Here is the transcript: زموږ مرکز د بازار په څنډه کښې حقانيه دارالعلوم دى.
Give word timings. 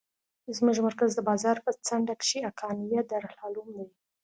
زموږ 0.57 0.77
مرکز 0.87 1.11
د 1.15 1.19
بازار 1.29 1.57
په 1.65 1.71
څنډه 1.85 2.13
کښې 2.21 2.39
حقانيه 2.47 3.01
دارالعلوم 3.11 3.67
دى. 3.75 3.85